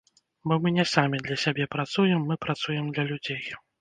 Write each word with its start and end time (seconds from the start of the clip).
Бо 0.51 0.55
мы 0.61 0.71
не 0.77 0.85
самі 0.93 1.21
для 1.27 1.37
сябе 1.43 1.67
працуем, 1.75 2.27
мы 2.31 2.39
працуем 2.47 2.93
для 2.97 3.03
людзей. 3.13 3.45